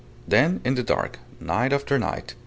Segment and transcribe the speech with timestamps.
[0.27, 1.19] Then in the dark...
[1.39, 2.33] Night after night